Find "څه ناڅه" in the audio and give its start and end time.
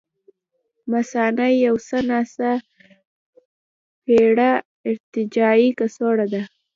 1.87-2.51